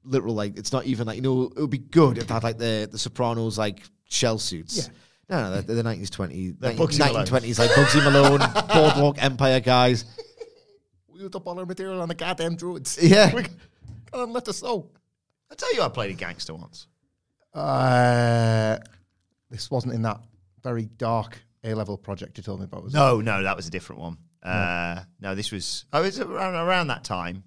[0.04, 2.42] literal like it's not even like you know it would be good if they had
[2.42, 4.76] like the the Sopranos like shell suits.
[4.88, 4.92] Yeah.
[5.30, 7.14] No, no, they're, they're the nineties, twenties, They're nineteen Malone.
[7.24, 8.40] like Bugsy Malone,
[8.74, 10.04] Boardwalk Empire guys.
[11.08, 12.98] We used up all our material on the goddamn druids.
[13.00, 13.32] Yeah.
[13.34, 13.44] we
[14.12, 14.90] can't let us know.
[15.50, 16.88] I tell you, I played a gangster once.
[17.54, 18.78] Uh,
[19.50, 20.20] this wasn't in that
[20.62, 22.84] very dark A level project you told me about.
[22.84, 22.96] Was it?
[22.96, 24.16] No, no, that was a different one.
[24.42, 25.84] Uh, no, this was.
[25.92, 27.44] I was around, around that time.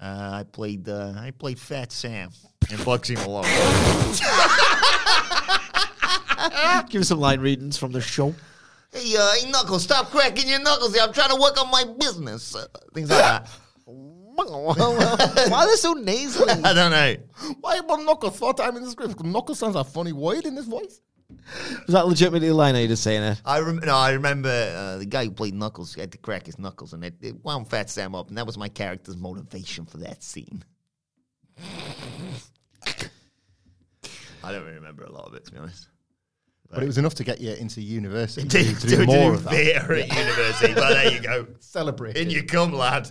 [0.00, 0.88] Uh, I played.
[0.88, 2.30] Uh, I played Fat Sam
[2.70, 3.44] in Bugsy Malone.
[6.90, 8.34] Give us some line readings from the show.
[8.92, 10.96] hey, uh, hey, Knuckles, stop cracking your knuckles!
[11.00, 12.54] I'm trying to work on my business.
[12.54, 13.48] Uh, things like that.
[14.34, 14.44] Why
[15.50, 16.50] are they so nasally?
[16.64, 17.16] I don't know.
[17.60, 19.16] Why about Knuckles four times in the script?
[19.16, 21.00] 'Cause Knuckles sounds like funny word in this voice.
[21.86, 22.76] Was that legitimately a line?
[22.76, 23.40] Are you just saying it?
[23.44, 26.58] I rem- no, I remember uh, the guy who played Knuckles had to crack his
[26.58, 29.98] knuckles, and it, it wound Fat Sam up, and that was my character's motivation for
[29.98, 30.64] that scene.
[34.44, 35.88] I don't really remember a lot of it, to be honest.
[36.70, 38.48] But it was enough to get you into university.
[38.48, 39.50] To, to do more of that.
[39.50, 41.46] theatre at university, but there you go.
[41.60, 42.16] Celebrate.
[42.16, 43.10] In you come, lad.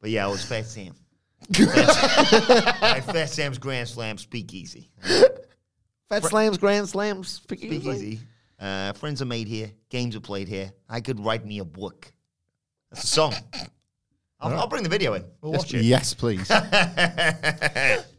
[0.00, 0.94] But yeah, I was Fat Sam.
[1.52, 4.90] Fat, Fat Sam's Grand Slam Speakeasy.
[6.08, 7.80] Fat slams, grand slams, speakeasy.
[7.80, 8.20] Speakeasy.
[8.60, 9.70] Uh, friends are made here.
[9.88, 10.72] Games are played here.
[10.88, 12.12] I could write me a book.
[12.90, 13.34] That's a song.
[14.40, 15.24] I'll, I'll bring the video in.
[15.40, 15.84] We'll yes, watch it.
[15.84, 16.50] yes, please.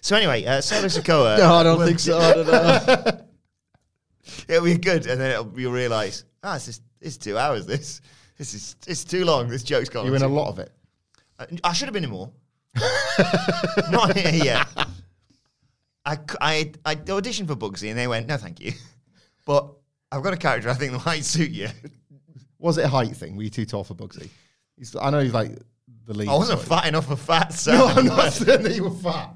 [0.00, 1.36] So anyway, uh, Solo Sikoa.
[1.38, 2.18] No, I don't think so.
[2.18, 3.20] I don't know.
[4.48, 7.66] It'll be good, and then it'll, you'll realise, ah, it's just it's two hours.
[7.66, 8.00] This
[8.38, 9.48] this is it's too long.
[9.48, 10.06] This joke's gone.
[10.06, 10.72] You on in a too- lot of it.
[11.38, 12.30] I, I should have been in more.
[13.90, 14.66] Not here yet.
[16.08, 18.72] I, c- I, I auditioned for Bugsy, and they went, no, thank you.
[19.44, 19.70] But
[20.12, 21.68] I've got a character I think that might suit you.
[22.58, 23.34] Was it a height thing?
[23.36, 24.28] Were you too tall for Bugsy?
[24.76, 25.52] He's, I know he's like
[26.06, 26.28] the lead.
[26.28, 29.34] I wasn't fat enough for fat, so No, I'm not saying that you were fat.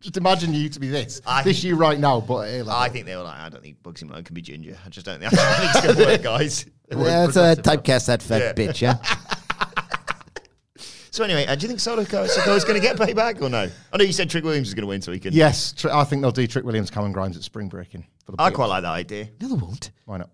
[0.00, 1.20] Just imagine you to be this.
[1.24, 2.72] I this think- you right now, but at A level.
[2.72, 4.76] I think they were like, I don't think Bugsy Malone can be ginger.
[4.84, 6.64] I just don't think, I don't think it's going to work, guys.
[6.88, 8.66] They Yeah, it's a progressive typecast that fat Yeah.
[8.66, 8.98] bitch, yeah.
[11.14, 13.70] So anyway, uh, do you think Solo Sikoa is going to get payback or no?
[13.92, 15.32] I know you said Trick Williams is going to win, so he can.
[15.32, 18.04] Yes, tr- I think they'll do Trick Williams, Cameron Grimes at spring breaking.
[18.26, 18.54] For the I playoffs.
[18.54, 19.28] quite like that idea.
[19.40, 19.92] No, they won't.
[20.06, 20.30] Why not?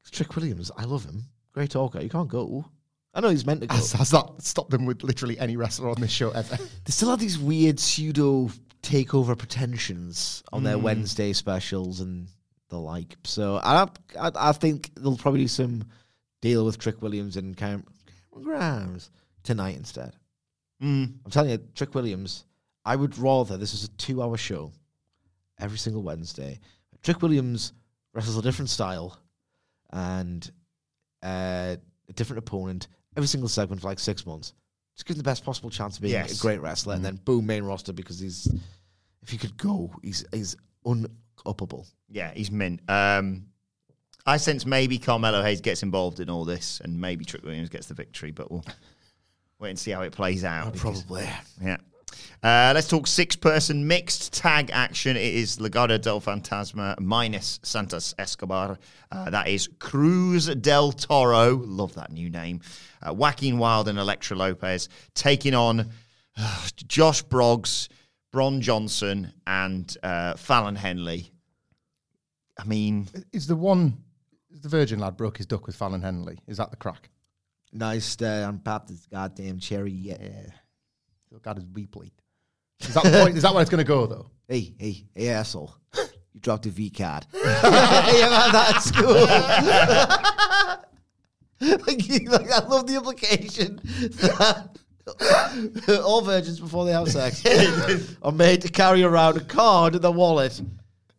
[0.00, 0.70] It's Trick Williams.
[0.78, 1.24] I love him.
[1.52, 2.00] Great talker.
[2.00, 2.64] You can't go.
[3.12, 3.74] I know he's meant to go.
[3.74, 6.56] Has, has that stopped them with literally any wrestler on this show ever?
[6.86, 8.50] They still have these weird pseudo
[8.82, 10.64] takeover pretensions on Hmm.
[10.64, 12.28] their Wednesday specials and
[12.70, 13.14] the like.
[13.24, 13.82] So I,
[14.18, 15.84] I, I think they'll probably do some
[16.40, 17.84] deal with Trick Williams and Cam,
[18.32, 19.10] Cameron Grimes
[19.48, 20.12] tonight instead.
[20.82, 21.14] Mm.
[21.24, 22.44] I'm telling you, Trick Williams.
[22.84, 24.72] I would rather this was a two-hour show
[25.58, 26.60] every single Wednesday.
[27.02, 27.72] Trick Williams
[28.14, 29.18] wrestles a different style
[29.90, 30.50] and
[31.22, 31.76] uh,
[32.08, 34.52] a different opponent every single segment for like six months.
[34.94, 36.38] Just give him the best possible chance of being Yes.
[36.38, 38.46] a great wrestler, and then boom, main roster because he's
[39.22, 40.56] if he could go, he's he's
[40.86, 41.86] unuppable.
[42.08, 42.80] Yeah, he's mint.
[42.88, 43.46] Um,
[44.26, 47.86] I sense maybe Carmelo Hayes gets involved in all this, and maybe Trick Williams gets
[47.86, 48.64] the victory, but we'll
[49.60, 50.72] wait and see how it plays out.
[50.72, 51.28] because- Probably.
[51.62, 51.76] Yeah.
[52.42, 55.16] Uh, let's talk six person mixed tag action.
[55.16, 58.78] It is Legado del Fantasma minus Santos Escobar.
[59.10, 61.56] Uh, that is Cruz del Toro.
[61.56, 62.60] Love that new name.
[63.02, 65.90] Uh, Joaquin Wilde and Elektra Lopez taking on
[66.36, 67.88] uh, Josh Briggs,
[68.32, 71.32] Brooks Jensen, and uh, Fallon Henley.
[72.58, 73.98] I mean, Is the one,
[74.50, 76.38] is the Virgin lad broke his duck with Fallon Henley?
[76.46, 77.10] Is that the crack?
[77.72, 79.92] Nice uh, unpopped this goddamn cherry.
[79.92, 80.16] Yeah.
[81.26, 82.12] Still got his V plate.
[82.80, 83.36] Is that point?
[83.36, 84.30] Is that where it's going to go though?
[84.46, 85.74] Hey, hey, hey, asshole!
[86.34, 87.26] You dropped a V card.
[87.32, 89.12] you ever had that school?
[91.60, 91.86] like,
[92.28, 94.68] like, I love the implication that
[96.04, 97.42] all virgins before they have sex
[98.22, 100.60] are made to carry around a card in their wallet.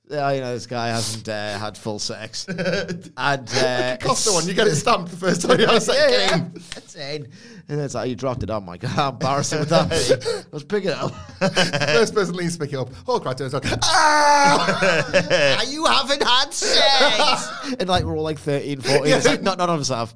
[0.10, 4.56] Yeah, you know this guy hasn't uh, had full sex, and uh, Costa one, you
[4.56, 6.00] get it stamped the first time you have sex.
[6.00, 6.48] yeah, yeah.
[6.74, 7.30] That's it.
[7.68, 8.50] And it's like you dropped it.
[8.50, 10.42] Oh my god, how embarrassing would that be?
[10.52, 11.12] Let's pick it up.
[11.40, 12.92] First person leans to pick it up.
[13.06, 13.62] Hulk right turns on.
[13.84, 15.62] Ah!
[15.70, 17.76] you haven't had sex.
[17.80, 19.14] and like we're all like 13, 14.
[19.14, 20.16] It's like, no, none of us have.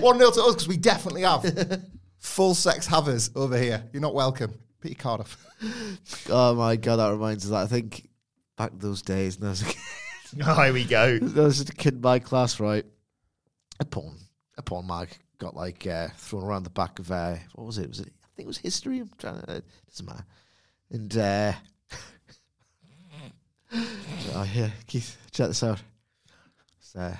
[0.00, 1.82] One nil to us because we definitely have
[2.18, 3.84] full sex havers over here.
[3.92, 4.54] You're not welcome.
[4.80, 5.36] Put your card off.
[6.30, 7.50] Oh my god, that reminds us.
[7.50, 8.07] That I think
[8.58, 9.36] back those days.
[9.36, 9.76] And I was a kid,
[10.44, 11.18] oh, here we go.
[11.22, 12.84] I was just a kid in my class, right?
[13.80, 14.16] A porn,
[14.58, 17.88] a porn mag got like uh, thrown around the back of uh, what was it?
[17.88, 18.08] Was it?
[18.24, 18.98] I think it was history.
[18.98, 19.50] I'm trying to.
[19.50, 20.24] Uh, doesn't matter.
[20.90, 21.52] And uh,
[24.34, 25.80] oh yeah, Keith, check this out.
[26.80, 27.14] So, uh,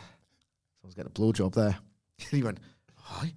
[0.80, 1.78] someone's getting a blowjob there.
[2.16, 2.58] he went,
[2.96, 3.32] "Hi."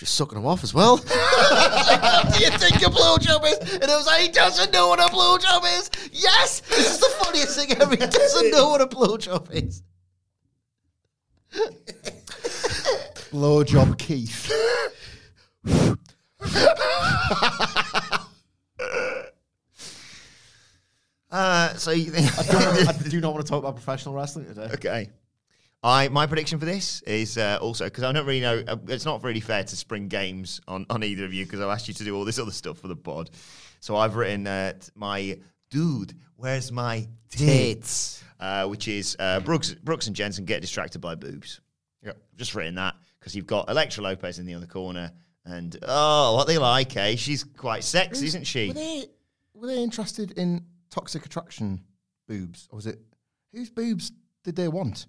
[0.00, 0.96] She's sucking him off as well.
[0.96, 1.04] what
[2.32, 3.74] do you think a blowjob is?
[3.74, 5.90] And it was like, he doesn't know what a blowjob is.
[6.10, 7.90] Yes, this is the funniest thing ever.
[7.90, 9.82] He doesn't know what a blowjob is.
[13.30, 14.50] Blowjob Keith.
[21.32, 22.26] Uh, so you think.
[22.88, 24.68] I do not want to talk about professional wrestling today.
[24.74, 25.10] Okay.
[25.82, 28.62] I my prediction for this is uh, also because I don't really know.
[28.66, 31.70] Uh, it's not really fair to spring games on, on either of you because I've
[31.70, 33.30] asked you to do all this other stuff for the pod.
[33.80, 35.38] So I've written uh, my
[35.70, 36.14] dude.
[36.36, 38.22] Where's my tits?
[38.38, 41.60] Uh, which is uh, Brooks Brooks and Jensen get distracted by boobs.
[42.02, 42.16] Yep.
[42.16, 45.12] I've just written that because you've got Elektra Lopez in the other corner,
[45.44, 47.16] and oh, what they like, eh?
[47.16, 48.68] She's quite sexy, isn't she?
[48.68, 49.06] Were they,
[49.54, 51.82] were they interested in toxic attraction
[52.28, 52.68] boobs?
[52.70, 53.00] Or was it.
[53.52, 54.12] Whose boobs
[54.44, 55.06] did they want?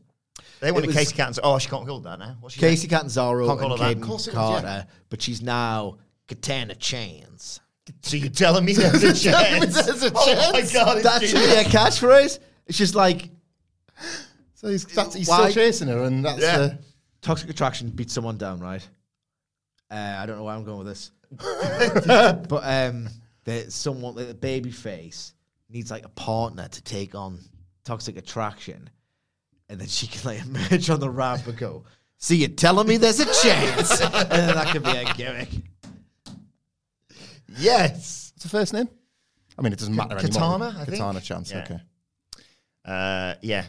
[0.59, 1.35] They wanted was- Casey Caton.
[1.43, 2.37] Oh, she can't call that now.
[2.39, 3.89] What's she Kacy Catanzaro Can't call and her.
[3.89, 4.83] Caden Of course it was, Carter, yeah.
[5.09, 7.59] but she's now Katana Chance.
[8.03, 9.85] So you're telling me there's a chance?
[9.85, 10.73] There's a Oh my chance.
[10.73, 12.39] god, it's That should be a catchphrase.
[12.67, 13.29] It's just like
[14.53, 16.41] So he's, that's, he's Why- still chasing her, and that's.
[16.41, 16.57] Yeah.
[16.57, 16.69] Uh,
[17.21, 18.87] toxic attraction beats someone down, right?
[19.89, 23.09] Uh, I don't know why I'm going with this, but um,
[23.43, 25.33] the someone the baby face
[25.69, 27.39] needs like a partner to take on
[27.83, 28.89] toxic attraction,
[29.71, 31.85] and then she can like emerge on the ramp and go,
[32.17, 35.49] "See, you're telling me there's a chance," and then that could be a gimmick.
[37.57, 38.31] Yes.
[38.35, 38.89] what's the first name?
[39.57, 40.31] I mean, it doesn't matter anymore.
[40.31, 40.97] Katana, I think.
[40.97, 41.63] Katana chance, Yeah.
[41.63, 41.79] okay.
[42.85, 43.65] Uh, yeah.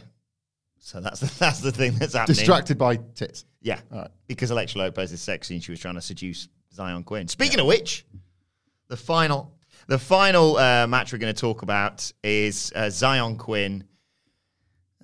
[0.79, 2.35] So that's the, that's the thing that's happening.
[2.35, 3.45] Distracted by tits.
[3.61, 4.11] Yeah, All right.
[4.27, 7.27] because Alexa Lopez is sexy and she was trying to seduce Zion Quinn.
[7.29, 8.05] Speaking of which,
[8.89, 9.53] the final
[9.87, 13.83] the final uh, match we're going to talk about is uh, Zion Quinn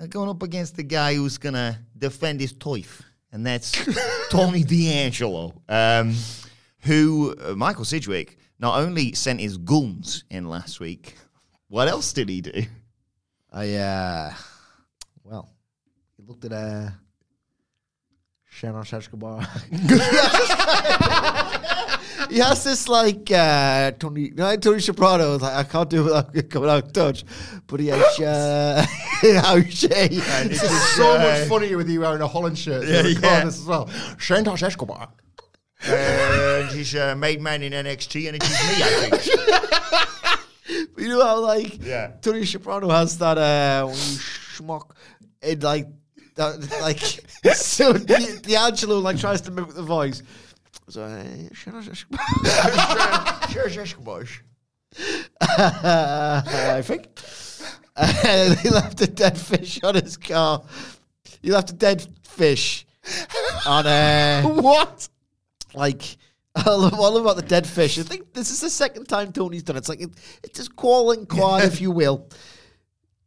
[0.07, 3.71] going up against the guy who's going to defend his toif, and that's
[4.29, 6.15] Tony D'Angelo, um,
[6.79, 11.15] who uh, Michael Sidgwick not only sent his goons in last week.
[11.67, 12.63] What else did he do?
[13.51, 14.33] I uh,
[15.23, 15.49] well,
[16.17, 16.89] he looked at uh,
[18.59, 19.39] Sharon Escobar.
[22.29, 25.37] he has this like uh, Tony, no, Tony Soprano.
[25.37, 27.23] Like I can't do it without coming out of touch,
[27.67, 28.85] but he has uh,
[29.41, 30.09] how Shay.
[30.11, 32.85] It's just so much funnier with you wearing a Holland shirt.
[32.85, 33.45] Yeah, Yeah, yeah.
[33.47, 33.85] as well.
[34.17, 35.07] Shantosh Escobar.
[35.87, 40.97] and he's uh, made man in NXT, and it's me, I think.
[40.97, 42.11] You know how like Yeah.
[42.21, 44.91] Tony Soprano has that uh schmuck
[45.41, 45.87] it like
[46.39, 46.99] that like
[47.55, 50.23] so the, D'Angelo like tries to mimic the voice.
[50.87, 51.23] So uh,
[55.41, 57.07] I think
[57.95, 60.63] uh, he left a dead fish on his car.
[61.41, 62.85] He left a dead fish
[63.65, 65.09] on uh What?
[65.73, 66.17] like
[66.65, 67.99] love, about the dead fish.
[67.99, 69.79] I think this is the second time Tony's done it.
[69.79, 70.09] It's like it,
[70.43, 72.27] it's just call and quad, if you will.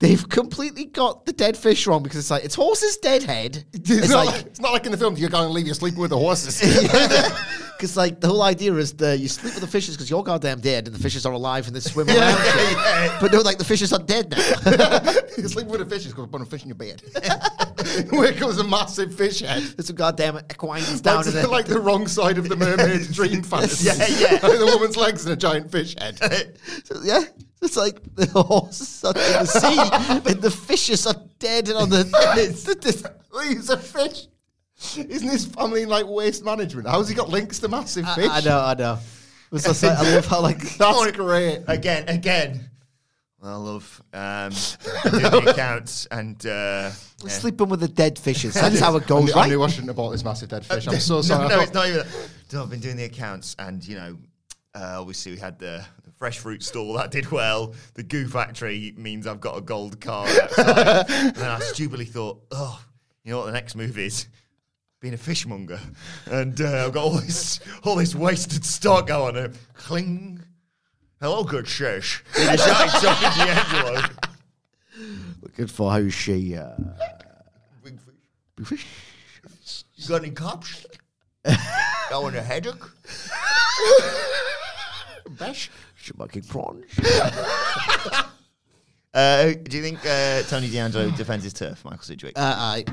[0.02, 3.64] They've completely got the dead fish wrong because it's like it's horse's dead head.
[3.72, 5.68] It's, It's not like like, it's not like in the film you're going to leave
[5.68, 6.60] you sleeping with the horses.
[7.76, 10.58] because like the whole idea is that you sleep with the fishes because you're goddamn
[10.60, 12.36] dead and the fishes are alive and they swim around.
[12.36, 13.12] you.
[13.20, 14.38] But no, like the fishes are dead now.
[15.38, 17.00] you're sleeping with the fishes because put a fish in your bed.
[18.10, 19.62] Where comes a massive fish head?
[19.62, 23.44] There's some goddamn equines down That's in like the wrong side of the mermaid's dream
[23.44, 23.86] fantasy.
[23.86, 24.32] Yeah, yeah.
[24.42, 26.18] Like the woman's legs and a giant fish head.
[26.84, 27.22] So, yeah,
[27.62, 31.90] it's like the horses are in the sea but the fishes are dead and on
[31.90, 32.08] the.
[32.36, 33.04] It's, it's,
[33.48, 34.26] He's a fish.
[34.96, 36.88] Isn't his family in like waste management?
[36.88, 38.28] How's he got links to massive fish?
[38.28, 38.98] I, know, I know.
[39.52, 41.62] It's just like, I love how like That's great.
[41.68, 42.68] again, again.
[43.44, 44.52] I love um,
[45.10, 46.90] doing the accounts and uh, yeah.
[47.28, 48.54] sleeping with the dead fishes.
[48.54, 49.48] That's how it I goes, I right?
[49.48, 50.86] knew I shouldn't have bought this massive dead fish.
[50.86, 51.48] I'm so sorry.
[51.48, 52.06] No, thought- it's not even.
[52.50, 52.62] That.
[52.62, 54.16] I've been doing the accounts, and you know,
[54.76, 55.84] uh, obviously we had the
[56.22, 57.74] fresh fruit stall that did well.
[57.94, 60.30] The goo factory means I've got a gold card.
[60.40, 61.10] outside.
[61.10, 62.80] and then I stupidly thought, oh,
[63.24, 64.28] you know what the next move is?
[65.00, 65.80] Being a fishmonger,
[66.26, 69.36] and uh, I've got all this all this wasted stock going.
[69.36, 70.40] And cling.
[71.20, 72.22] Hello, good shish.
[72.40, 74.02] In a shouting D'Angelo.
[75.42, 76.54] Looking for how she.
[76.56, 76.70] Uh,
[77.82, 78.14] Big fish.
[78.54, 78.86] big fish.
[79.96, 80.86] You got any cops?
[82.10, 82.74] Going a headache?
[85.38, 85.70] Besh?
[86.02, 86.84] Shemaking prawns.
[89.14, 92.32] Uh, do you think uh, Tony D'Angelo defends his turf, Michael Sidgwick?
[92.34, 92.84] Uh, I.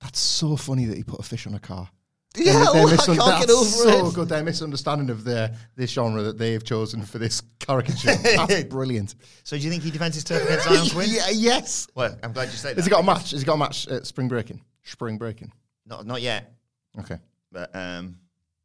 [0.00, 1.90] That's so funny that he put a fish on a car.
[2.34, 4.14] Yeah, their well, I can't get that's over so it.
[4.14, 4.28] good.
[4.30, 8.14] Their misunderstanding of the this genre that they've chosen for this caricature.
[8.22, 9.14] That's brilliant.
[9.44, 11.10] so do you think he defends his turf against Zion Quinn?
[11.10, 11.86] yeah, yes.
[11.94, 12.84] Well, I'm glad you said Has that.
[12.84, 13.32] he got a match?
[13.32, 14.62] Has he got a match at spring breaking?
[14.84, 15.52] Spring breaking.
[15.84, 16.54] Not, not yet,
[16.98, 17.18] Okay.
[17.52, 18.16] but um,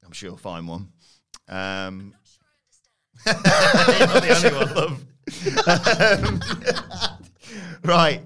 [0.05, 0.87] I'm sure he'll find one.
[1.49, 2.13] Um,
[3.25, 3.35] you're
[4.07, 5.05] not the only one, love.
[5.67, 7.19] Um,
[7.83, 8.21] right.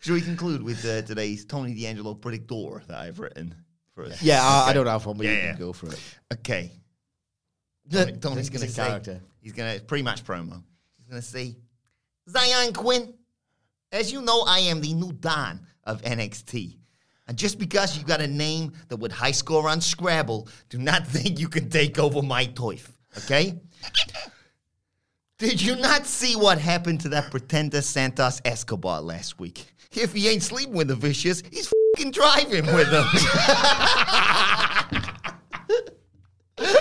[0.00, 3.54] Should we conclude with uh, today's Tony D'Angelo predictor that I've written
[3.92, 4.22] for us?
[4.22, 6.00] Yeah, I, I don't have one, but you Yeah, can go for it.
[6.32, 6.70] Okay.
[7.90, 9.20] Tony, Tony's He's going to say, character.
[9.40, 10.62] he's going to pre-match promo.
[10.96, 11.56] He's going to say,
[12.28, 13.14] Zion Quinn,
[13.92, 16.76] as you know, I am the new Don of NXT.
[17.28, 21.06] And just because you got a name that would high score on Scrabble, do not
[21.08, 22.88] think you can take over my toif.
[23.18, 23.54] Okay?
[25.38, 29.66] Did you not see what happened to that pretender Santos Escobar last week?
[29.92, 33.06] If he ain't sleeping with the vicious, he's fucking driving with them.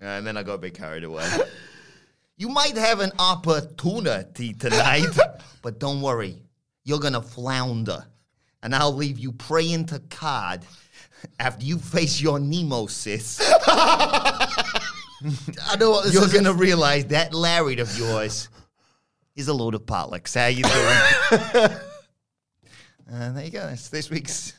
[0.00, 1.28] and then I got a bit carried away.
[2.38, 5.14] You might have an opportunity tonight,
[5.62, 6.42] but don't worry.
[6.84, 8.06] You're gonna flounder.
[8.62, 10.64] And I'll leave you praying to God
[11.38, 13.42] after you face your nemesis.
[15.66, 16.32] I know what this You're is.
[16.32, 18.48] gonna realize that Larry of yours
[19.36, 20.34] is a load of bollocks.
[20.38, 21.78] How you doing?
[23.08, 23.66] and there you go.
[23.66, 24.54] That's this week's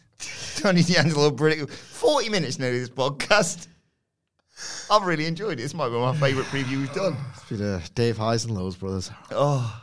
[0.58, 1.70] Tony D'Angelo British.
[1.70, 3.68] 40 minutes now to this podcast.
[4.90, 5.64] I've really enjoyed it.
[5.64, 7.18] This might be my favourite preview we've done.
[7.36, 9.12] It's been uh, Dave Highs and Lowe's brothers.
[9.32, 9.83] Oh.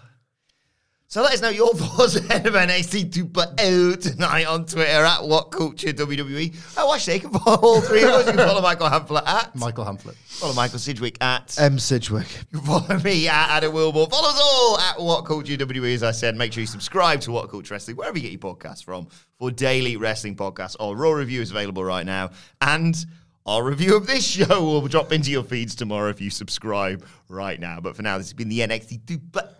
[1.12, 5.50] So let us know your thoughts ahead of NXT 2.0 tonight on Twitter at What
[5.50, 6.56] Culture WWE.
[6.76, 8.26] Oh, actually, you can follow all three of us.
[8.26, 10.14] You can follow Michael Hamflett at Michael Hamflett.
[10.14, 11.80] Follow Michael Sidgwick at M.
[11.80, 12.28] Sidgwick.
[12.52, 14.06] You follow me at Adam Wilmore.
[14.08, 15.94] Follow us all at What Culture WWE.
[15.94, 18.54] As I said, make sure you subscribe to What Culture Wrestling, wherever you get your
[18.54, 20.76] podcasts from, for daily wrestling podcasts.
[20.78, 22.30] Our Raw review is available right now.
[22.60, 22.94] And
[23.46, 27.58] our review of this show will drop into your feeds tomorrow if you subscribe right
[27.58, 27.80] now.
[27.80, 29.59] But for now, this has been the NXT 2.0